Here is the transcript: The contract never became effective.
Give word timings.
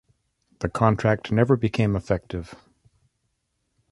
The 0.61 0.67
contract 0.67 1.31
never 1.31 1.55
became 1.55 1.95
effective. 1.95 2.55